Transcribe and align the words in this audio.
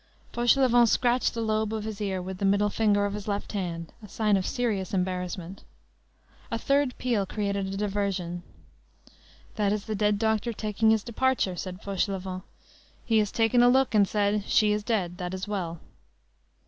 Fauchelevent 0.33 0.89
scratched 0.89 1.35
the 1.35 1.43
lobe 1.43 1.71
of 1.71 1.83
his 1.83 2.01
ear 2.01 2.23
with 2.23 2.39
the 2.39 2.43
middle 2.43 2.71
finger 2.71 3.05
of 3.05 3.13
his 3.13 3.27
left 3.27 3.51
hand, 3.51 3.93
a 4.01 4.07
sign 4.07 4.35
of 4.35 4.47
serious 4.47 4.95
embarrassment. 4.95 5.63
A 6.49 6.57
third 6.57 6.97
peal 6.97 7.27
created 7.27 7.67
a 7.71 7.77
diversion. 7.77 8.41
"That 9.57 9.71
is 9.71 9.85
the 9.85 9.93
dead 9.93 10.17
doctor 10.17 10.53
taking 10.53 10.89
his 10.89 11.03
departure," 11.03 11.55
said 11.55 11.83
Fauchelevent. 11.83 12.41
"He 13.05 13.19
has 13.19 13.31
taken 13.31 13.61
a 13.61 13.69
look 13.69 13.93
and 13.93 14.07
said: 14.07 14.43
'She 14.47 14.71
is 14.71 14.83
dead, 14.83 15.19
that 15.19 15.35
is 15.35 15.47
well. 15.47 15.79